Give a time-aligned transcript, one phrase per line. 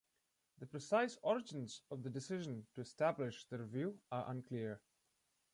[0.57, 4.81] The precise origins of the decision to establish the review are unclear.